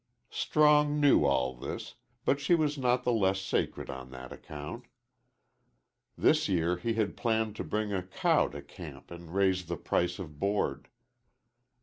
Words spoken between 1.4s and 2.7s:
this, but she